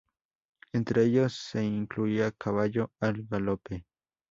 [0.73, 3.85] Entre ellos se incluía caballo al galope.